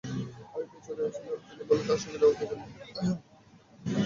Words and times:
আমি 0.53 0.65
পেছনে 0.71 0.93
পেছনে 0.99 1.27
এলে 1.27 1.39
তিনি 1.47 1.63
বললেন, 1.69 1.85
তাঁর 1.87 1.99
সঙ্গে 2.03 2.19
যাওয়ার 2.21 2.35
প্রয়োজন 2.37 2.57
নেই। 2.61 2.71